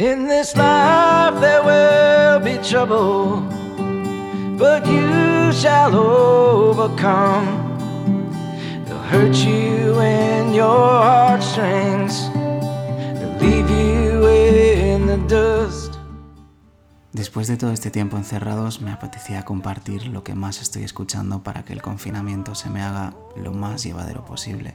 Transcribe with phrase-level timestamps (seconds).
[0.00, 3.42] In this life there will be trouble,
[4.56, 7.48] but you shall overcome.
[8.86, 15.96] They'll hurt you in your heartstrings, they'll leave you in the dust.
[17.12, 21.64] Después de todo este tiempo encerrados, me apetecía compartir lo que más estoy escuchando para
[21.64, 24.74] que el confinamiento se me haga lo más llevadero posible.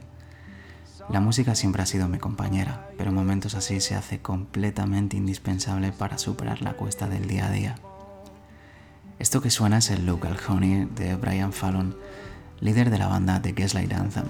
[1.10, 5.92] La música siempre ha sido mi compañera, pero en momentos así se hace completamente indispensable
[5.92, 7.74] para superar la cuesta del día a día.
[9.18, 11.94] Esto que suena es el Local Honey de Brian Fallon,
[12.60, 14.24] líder de la banda The Gaslight Anthem,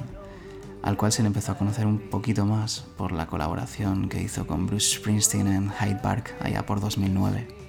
[0.83, 4.47] al cual se le empezó a conocer un poquito más por la colaboración que hizo
[4.47, 7.64] con Bruce Springsteen en Hyde Park allá por 2009.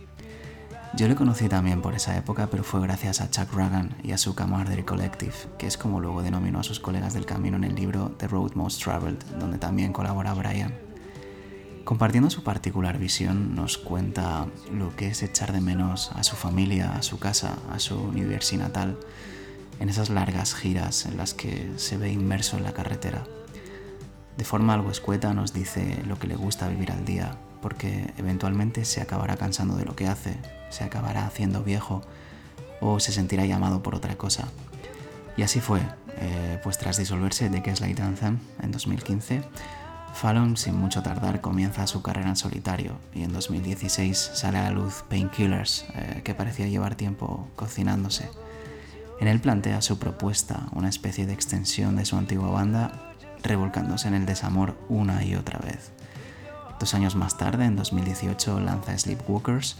[0.95, 4.17] Yo le conocí también por esa época, pero fue gracias a Chuck Ragan y a
[4.17, 7.75] su Camaraderie Collective, que es como luego denominó a sus colegas del camino en el
[7.75, 10.73] libro The Road Most Traveled, donde también colabora Brian.
[11.83, 16.95] Compartiendo su particular visión, nos cuenta lo que es echar de menos a su familia,
[16.95, 18.97] a su casa, a su universidad natal,
[19.81, 23.25] en esas largas giras en las que se ve inmerso en la carretera.
[24.37, 28.85] De forma algo escueta nos dice lo que le gusta vivir al día, porque eventualmente
[28.85, 30.37] se acabará cansando de lo que hace,
[30.69, 32.03] se acabará haciendo viejo
[32.79, 34.49] o se sentirá llamado por otra cosa.
[35.35, 35.81] Y así fue,
[36.19, 39.41] eh, pues tras disolverse de Gaslight Anthem en 2015,
[40.13, 44.69] Fallon sin mucho tardar comienza su carrera en solitario y en 2016 sale a la
[44.69, 48.29] luz Painkillers, eh, que parecía llevar tiempo cocinándose.
[49.19, 54.13] En él plantea su propuesta, una especie de extensión de su antigua banda, revolcándose en
[54.13, 55.94] el desamor una y otra vez.
[56.79, 59.77] Dos años más tarde, en 2018, lanza Sleepwalkers,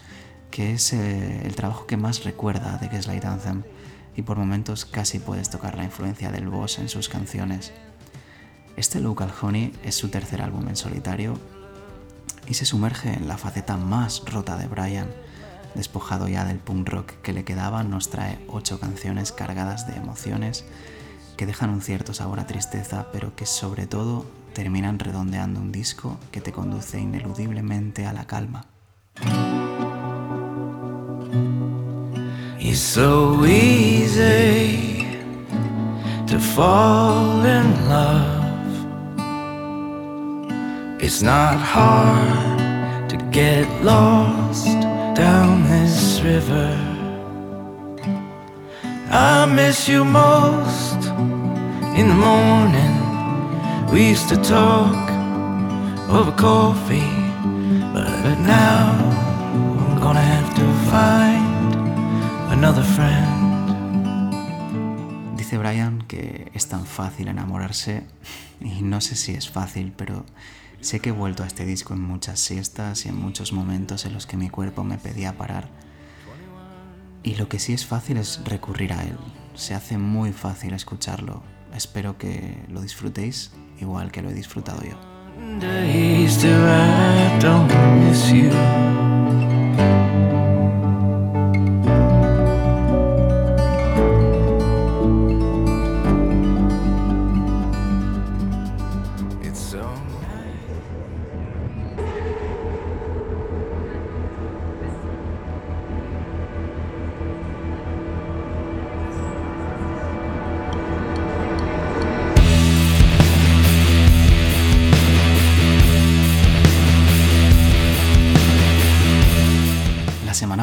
[0.49, 3.63] que es eh, el trabajo que más recuerda de Gaslight Anthem
[4.15, 7.73] y por momentos casi puedes tocar la influencia del boss en sus canciones.
[8.77, 11.37] Este Local Honey es su tercer álbum en solitario
[12.47, 15.09] y se sumerge en la faceta más rota de Brian.
[15.75, 20.63] Despojado ya del punk rock que le quedaba, nos trae ocho canciones cargadas de emociones
[21.35, 24.25] que dejan un cierto sabor a tristeza, pero que sobre todo
[24.55, 28.65] terminan redondeando un disco que te conduce ineludiblemente a la calma.
[32.57, 35.05] It's so easy
[36.25, 38.43] to fall in love.
[41.01, 44.65] It's not hard to get lost
[45.15, 46.71] down this river.
[49.11, 51.05] I miss you most
[51.99, 52.94] in the morning.
[53.91, 55.09] We used to talk
[56.09, 57.09] over coffee,
[57.93, 58.91] but now
[59.89, 61.73] I'm gonna have to find
[62.51, 63.45] another friend.
[65.37, 68.03] Dice Brian que es tan fácil enamorarse
[68.59, 70.25] y no sé si es fácil, pero
[70.81, 74.13] sé que he vuelto a este disco en muchas siestas y en muchos momentos en
[74.13, 75.69] los que mi cuerpo me pedía parar.
[77.23, 79.17] Y lo que sí es fácil es recurrir a él.
[79.55, 81.54] Se hace muy fácil escucharlo.
[81.75, 84.97] Espero que lo disfrutéis igual que lo he disfrutado yo.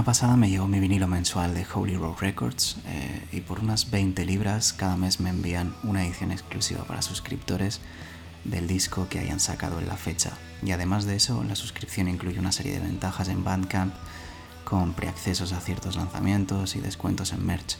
[0.03, 3.93] Semana pasada me llegó mi vinilo mensual de Holy Road Records eh, y por unas
[3.93, 7.81] 20 libras cada mes me envían una edición exclusiva para suscriptores
[8.43, 10.33] del disco que hayan sacado en la fecha.
[10.61, 13.95] Y además de eso, la suscripción incluye una serie de ventajas en Bandcamp
[14.65, 17.77] con preaccesos a ciertos lanzamientos y descuentos en merch.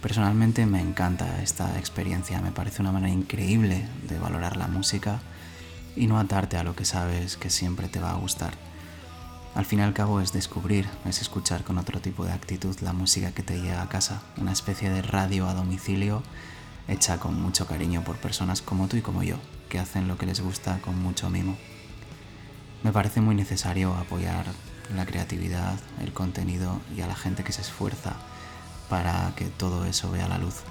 [0.00, 5.20] Personalmente me encanta esta experiencia, me parece una manera increíble de valorar la música
[5.96, 8.69] y no atarte a lo que sabes que siempre te va a gustar.
[9.54, 12.92] Al fin y al cabo es descubrir, es escuchar con otro tipo de actitud la
[12.92, 16.22] música que te llega a casa, una especie de radio a domicilio
[16.88, 19.36] hecha con mucho cariño por personas como tú y como yo,
[19.68, 21.56] que hacen lo que les gusta con mucho mimo.
[22.82, 24.46] Me parece muy necesario apoyar
[24.94, 28.16] la creatividad, el contenido y a la gente que se esfuerza
[28.88, 30.62] para que todo eso vea la luz.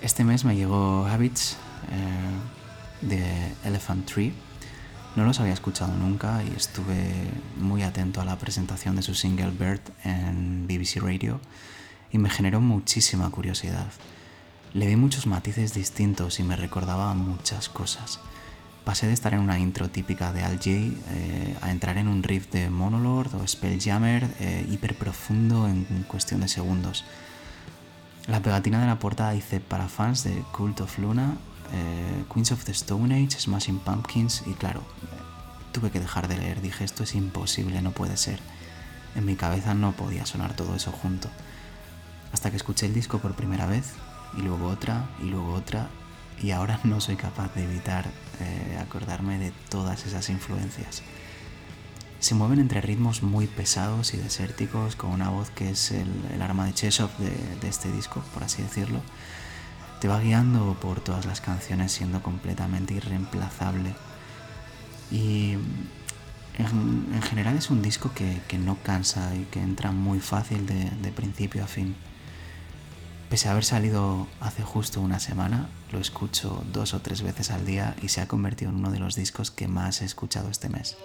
[0.00, 1.56] Este mes me llegó Habits
[1.90, 4.32] eh, de Elephant Tree.
[5.18, 7.12] No los había escuchado nunca y estuve
[7.56, 11.40] muy atento a la presentación de su single Bird en BBC Radio
[12.12, 13.88] y me generó muchísima curiosidad.
[14.74, 18.20] Le vi muchos matices distintos y me recordaba muchas cosas.
[18.84, 22.22] pasé de estar en una intro típica de Al J eh, a entrar en un
[22.22, 27.04] riff de Monolord o Spelljammer eh, hiper profundo en cuestión de segundos.
[28.28, 31.38] La pegatina de la portada dice para fans de Cult of Luna,
[31.72, 34.82] eh, Queens of the Stone Age, Smashing Pumpkins y claro,
[35.72, 38.40] tuve que dejar de leer, dije esto es imposible, no puede ser.
[39.14, 41.28] En mi cabeza no podía sonar todo eso junto.
[42.32, 43.92] Hasta que escuché el disco por primera vez
[44.36, 45.88] y luego otra y luego otra
[46.42, 48.06] y ahora no soy capaz de evitar
[48.40, 51.02] eh, acordarme de todas esas influencias.
[52.20, 56.66] Se mueven entre ritmos muy pesados y desérticos, con una voz que es el, arma
[56.66, 59.00] de Cheshov de, este disco, por así decirlo.
[60.00, 63.94] Te va guiando por todas las canciones siendo completamente irreemplazable.
[65.10, 65.54] Y
[66.58, 71.64] en, general es un disco que, no cansa y que entra muy fácil de principio
[71.64, 71.96] a fin.
[73.28, 77.66] Pese a haber salido hace justo una semana, lo escucho dos o tres veces al
[77.66, 80.70] día y se ha convertido en uno de los discos que más he escuchado este
[80.70, 80.96] mes.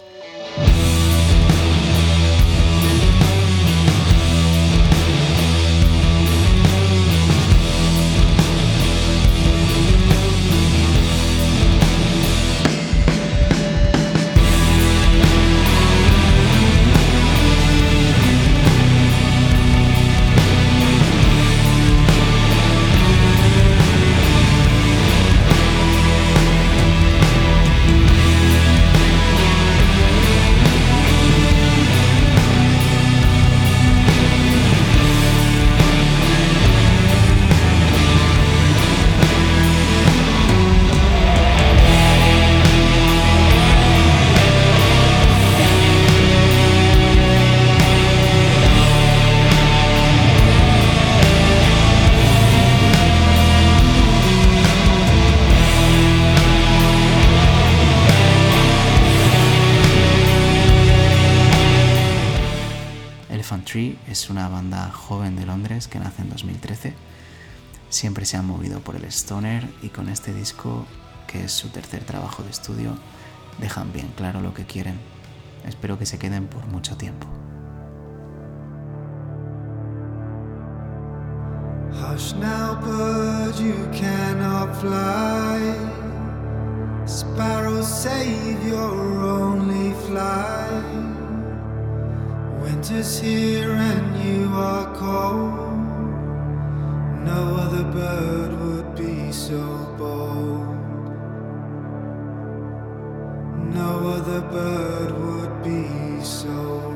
[65.88, 66.94] Que nace en 2013.
[67.89, 70.85] Siempre se han movido por el stoner y con este disco,
[71.27, 72.95] que es su tercer trabajo de estudio,
[73.59, 75.00] dejan bien claro lo que quieren.
[75.65, 77.27] Espero que se queden por mucho tiempo.
[81.94, 85.59] Hush now, bird, you cannot fly.
[87.06, 91.13] Sparrow, save your only fly.
[92.62, 95.73] Winter's here and you are cold.
[97.25, 100.78] No other bird would be so bold.
[103.74, 106.93] No other bird would be so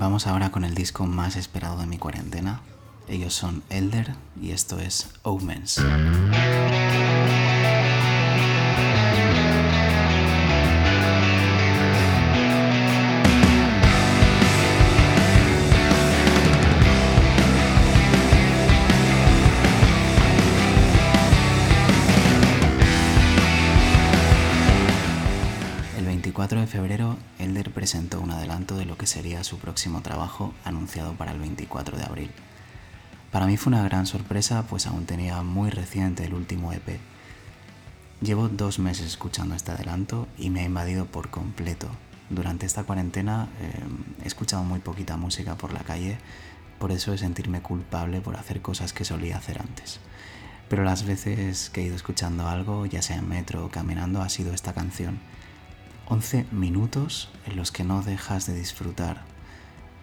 [0.00, 2.60] ahora con el disco más esperado de mi cuarentena.
[3.08, 5.80] Ellos son Elder y esto es Omens.
[29.48, 32.30] Su próximo trabajo anunciado para el 24 de abril.
[33.32, 37.00] Para mí fue una gran sorpresa, pues aún tenía muy reciente el último EP.
[38.20, 41.88] Llevo dos meses escuchando este adelanto y me ha invadido por completo.
[42.30, 43.72] Durante esta cuarentena eh,
[44.22, 46.18] he escuchado muy poquita música por la calle,
[46.78, 50.00] por eso de sentirme culpable por hacer cosas que solía hacer antes.
[50.68, 54.28] Pero las veces que he ido escuchando algo, ya sea en metro o caminando, ha
[54.28, 55.20] sido esta canción
[56.10, 59.22] 11 minutos en los que no dejas de disfrutar,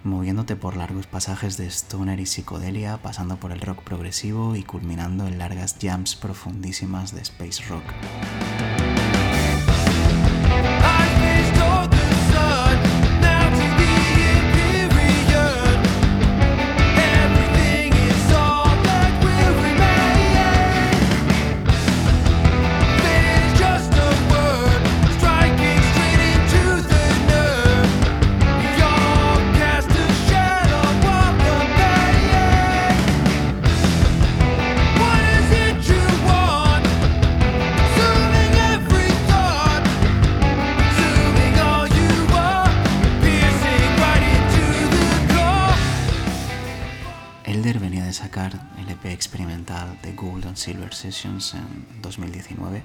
[0.05, 5.27] moviéndote por largos pasajes de stoner y psicodelia, pasando por el rock progresivo y culminando
[5.27, 7.83] en largas jams profundísimas de space rock.
[49.11, 52.83] Instrumental de Gold and Silver Sessions en 2019,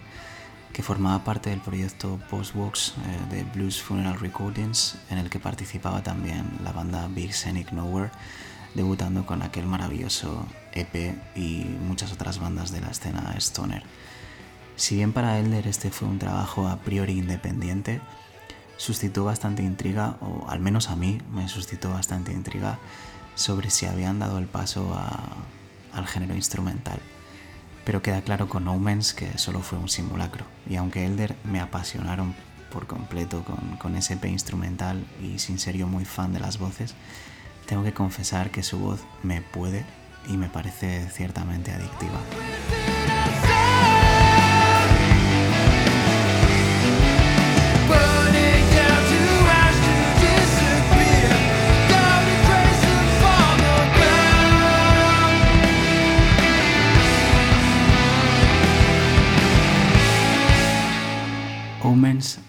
[0.72, 6.02] que formaba parte del proyecto Postbox eh, de Blues Funeral Recordings, en el que participaba
[6.02, 8.10] también la banda Big Scenic Nowhere,
[8.74, 13.82] debutando con aquel maravilloso EP y muchas otras bandas de la escena stoner.
[14.76, 18.00] Si bien para Elder este fue un trabajo a priori independiente,
[18.76, 22.78] suscitó bastante intriga, o al menos a mí me suscitó bastante intriga,
[23.34, 24.94] sobre si habían dado el paso
[25.92, 27.00] al género instrumental.
[27.84, 32.34] Pero queda claro con Omens que solo fue un simulacro, y aunque Elder me apasionaron
[32.70, 36.58] por completo con, con ese P instrumental y sin ser yo muy fan de las
[36.58, 36.94] voces,
[37.66, 39.84] tengo que confesar que su voz me puede
[40.28, 42.20] y me parece ciertamente adictiva.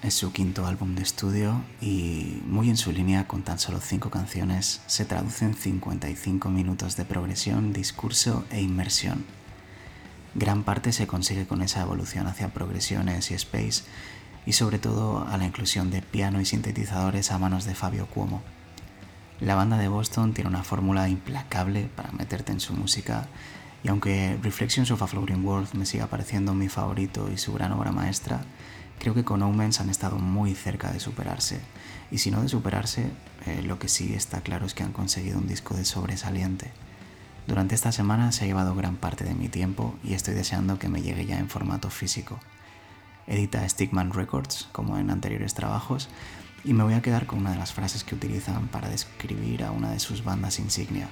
[0.04, 4.10] Es su quinto álbum de estudio y muy en su línea con tan solo cinco
[4.10, 9.24] canciones se traduce en 55 minutos de progresión, discurso e inmersión.
[10.36, 13.84] Gran parte se consigue con esa evolución hacia progresiones y space
[14.46, 18.42] y sobre todo a la inclusión de piano y sintetizadores a manos de Fabio Cuomo.
[19.40, 23.28] La banda de Boston tiene una fórmula implacable para meterte en su música
[23.84, 27.72] y aunque Reflections of a Floating World me siga pareciendo mi favorito y su gran
[27.72, 28.42] obra maestra,
[29.02, 31.60] creo que con Omens han estado muy cerca de superarse.
[32.12, 33.10] Y si no de superarse,
[33.48, 36.72] eh, lo que sí está claro es que han conseguido un disco de sobresaliente.
[37.48, 40.88] Durante esta semana se ha llevado gran parte de mi tiempo y estoy deseando que
[40.88, 42.40] me llegue ya en formato físico.
[43.26, 46.08] Edita Stickman Records, como en anteriores trabajos,
[46.64, 49.72] y me voy a quedar con una de las frases que utilizan para describir a
[49.72, 51.08] una de sus bandas insignia.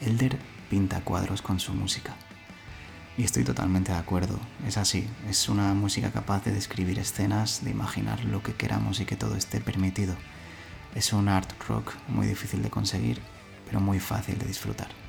[0.00, 2.16] Elder pinta cuadros con su música.
[3.18, 7.70] Y estoy totalmente de acuerdo, es así, es una música capaz de describir escenas, de
[7.70, 10.14] imaginar lo que queramos y que todo esté permitido.
[10.94, 13.22] Es un art rock muy difícil de conseguir,
[13.64, 15.05] pero muy fácil de disfrutar.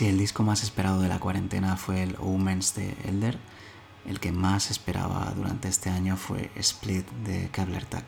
[0.00, 3.38] Si el disco más esperado de la cuarentena fue el Omens de Elder,
[4.06, 8.06] el que más esperaba durante este año fue Split de Tag.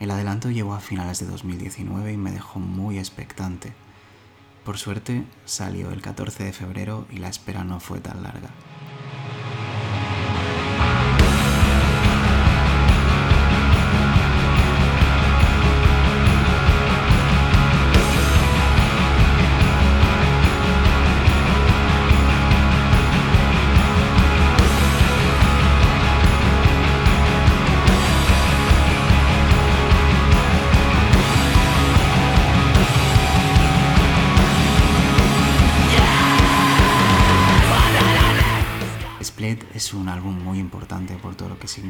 [0.00, 3.74] El adelanto llegó a finales de 2019 y me dejó muy expectante.
[4.64, 8.50] Por suerte salió el 14 de febrero y la espera no fue tan larga.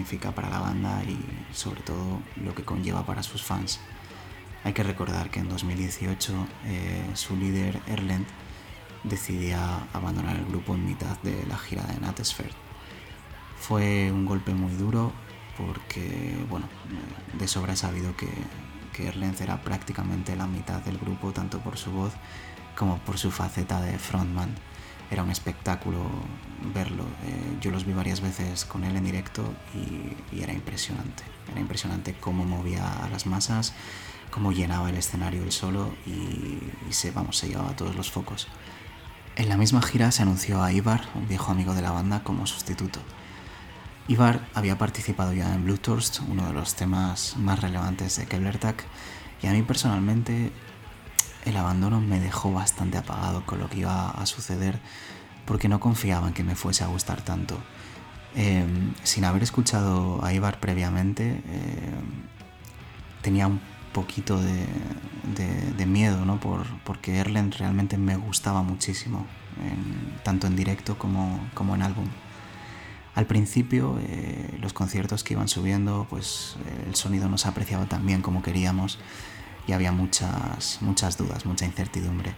[0.06, 1.18] Significa para la banda y
[1.52, 3.80] sobre todo lo que conlleva para sus fans.
[4.62, 6.32] Hay que recordar que en 2018
[6.64, 8.26] eh, su líder Erlend
[9.02, 12.54] decidía abandonar el grupo en mitad de la gira de Natesfeld.
[13.58, 15.12] Fue un golpe muy duro
[15.56, 16.68] porque, bueno,
[17.36, 18.28] de sobra he sabido que,
[18.92, 22.12] que Erlend era prácticamente la mitad del grupo, tanto por su voz
[22.76, 24.54] como por su faceta de frontman
[25.10, 26.02] era un espectáculo
[26.74, 27.04] verlo.
[27.24, 31.22] Eh, yo los vi varias veces con él en directo y, era impresionante.
[31.50, 33.72] Era impresionante cómo movía a las masas,
[34.30, 38.48] cómo llenaba el escenario él solo y, se, vamos, se llevaba todos los focos.
[39.36, 42.46] En la misma gira se anunció a Ivar, un viejo amigo de la banda, como
[42.46, 43.00] sustituto.
[44.08, 48.84] Ivar había participado ya en Blue Tourist, uno de los temas más relevantes de Keblertak,
[49.42, 50.52] y a mí personalmente
[51.46, 54.80] el abandono me dejó bastante apagado con lo que iba a suceder
[55.46, 57.58] porque no confiaba en que me fuese a gustar tanto.
[58.34, 62.26] Em, sin haber escuchado a Ibar previamente, em,
[63.22, 63.60] tenía un
[63.92, 64.66] poquito de,
[65.86, 66.38] miedo, ¿no?
[66.40, 69.24] Por, porque Erlen realmente me gustaba muchísimo,
[70.24, 72.06] tanto en directo como, como en álbum.
[73.14, 78.04] Al principio, eh, los conciertos que iban subiendo, pues el sonido no se apreciaba tan
[78.04, 78.98] bien como queríamos
[79.66, 82.34] y había muchas, muchas dudas, mucha incertidumbre.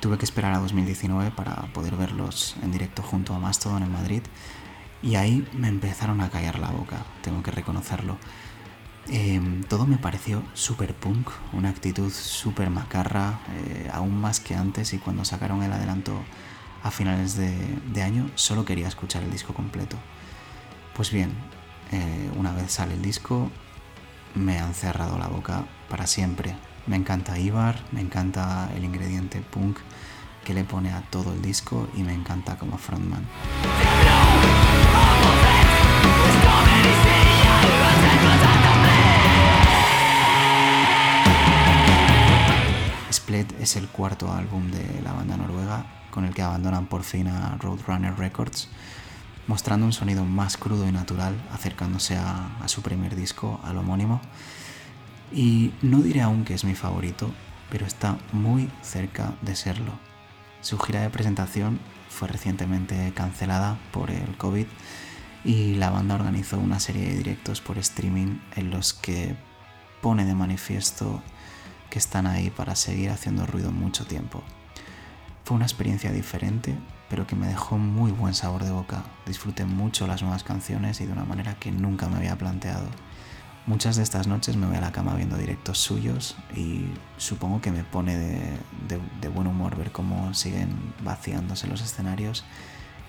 [0.00, 4.22] Tuve que esperar a 2019 para poder verlos en directo junto a Mastodon en Madrid
[5.02, 8.18] y ahí me empezaron a callar la boca, tengo que reconocerlo.
[9.08, 14.92] Em, todo me pareció súper punk, una actitud súper macarra, eh, aún más que antes
[14.92, 16.12] y cuando sacaron el adelanto
[16.84, 19.96] a finales de, año solo quería escuchar el disco completo.
[20.94, 21.32] Pues bien,
[21.90, 23.50] eh, una vez sale el disco
[24.34, 26.56] me han cerrado la boca para siempre.
[26.86, 29.78] Me encanta Ibar, me encanta el ingrediente punk
[30.44, 33.26] que le pone a todo el disco y me encanta como frontman.
[43.10, 47.28] Split es el cuarto álbum de la banda noruega con el que abandonan por fin
[47.28, 48.68] a Roadrunner Records,
[49.46, 54.20] mostrando un sonido más crudo y natural, acercándose a, su primer disco, al homónimo.
[55.32, 57.30] Y no diré aún que es mi favorito,
[57.70, 59.92] pero está muy cerca de serlo.
[60.60, 64.66] Su gira de presentación fue recientemente cancelada por el COVID
[65.44, 69.34] y la banda organizó una serie de directos por streaming en los que
[70.00, 71.22] pone de manifiesto
[71.90, 74.42] que están ahí para seguir haciendo ruido mucho tiempo.
[75.44, 76.74] Fue una experiencia diferente,
[77.12, 79.04] pero que me dejó muy buen sabor de boca.
[79.26, 82.86] Disfruté mucho las nuevas canciones y de una manera que nunca me había planteado.
[83.66, 86.86] Muchas de estas noches me voy a la cama viendo directos suyos y
[87.18, 88.56] supongo que me pone de,
[89.20, 92.44] de buen humor ver cómo siguen vaciándose los escenarios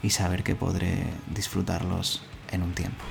[0.02, 3.06] y saber que podré disfrutarlos en un tiempo.